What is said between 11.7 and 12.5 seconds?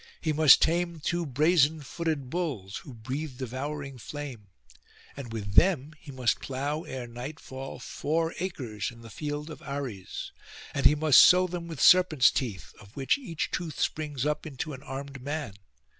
serpents'